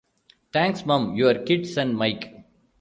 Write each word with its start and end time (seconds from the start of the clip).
Thanks, 0.51 0.83
Mum..your 0.83 1.43
kid 1.43 1.67
son, 1.67 1.93
Mike. 1.93 2.33